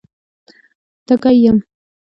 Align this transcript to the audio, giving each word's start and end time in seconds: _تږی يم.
_تږی 1.05 1.33
يم. 1.43 1.57